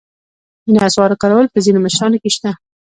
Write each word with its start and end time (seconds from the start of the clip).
د 0.65 0.67
نصوارو 0.79 1.19
کارول 1.21 1.47
په 1.51 1.59
ځینو 1.65 1.79
مشرانو 1.85 2.21
کې 2.21 2.29
شته. 2.35 2.49